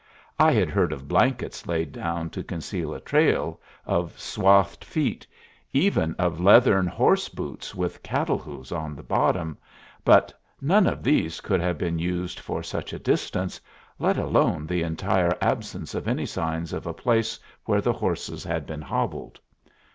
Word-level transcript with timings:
I 0.39 0.51
had 0.53 0.71
heard 0.71 0.91
of 0.93 1.07
blankets 1.07 1.67
laid 1.67 1.91
down 1.91 2.31
to 2.31 2.41
conceal 2.43 2.91
a 2.91 2.99
trail, 2.99 3.61
of 3.85 4.19
swathed 4.19 4.83
feet, 4.83 5.27
even 5.73 6.15
of 6.17 6.39
leathern 6.41 6.87
horse 6.87 7.29
boots 7.29 7.75
with 7.75 8.01
cattle 8.01 8.39
hoofs 8.39 8.71
on 8.71 8.95
the 8.95 9.03
bottom, 9.03 9.59
but 10.03 10.33
none 10.59 10.87
of 10.87 11.03
these 11.03 11.39
could 11.39 11.61
have 11.61 11.77
been 11.77 11.99
used 11.99 12.39
for 12.39 12.63
such 12.63 12.93
a 12.93 12.97
distance, 12.97 13.61
let 13.99 14.17
alone 14.17 14.65
the 14.65 14.81
entire 14.81 15.37
absence 15.39 15.93
of 15.93 16.07
any 16.07 16.25
signs 16.25 16.73
of 16.73 16.87
a 16.87 16.95
place 16.95 17.37
where 17.65 17.79
the 17.79 17.93
horses 17.93 18.43
had 18.43 18.65
been 18.65 18.81
hobbled. 18.81 19.39